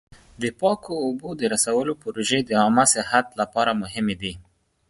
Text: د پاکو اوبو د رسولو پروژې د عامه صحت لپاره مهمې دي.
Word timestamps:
د 0.41 0.43
پاکو 0.59 0.93
اوبو 1.05 1.29
د 1.35 1.41
رسولو 1.53 1.93
پروژې 2.03 2.39
د 2.45 2.51
عامه 2.61 2.85
صحت 2.93 3.25
لپاره 3.39 3.79
مهمې 3.81 4.15
دي. 4.21 4.33